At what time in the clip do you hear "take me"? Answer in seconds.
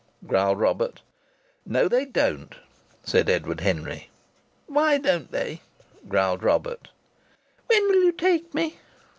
8.11-8.79